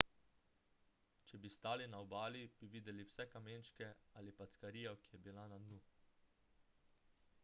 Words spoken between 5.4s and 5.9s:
na dnu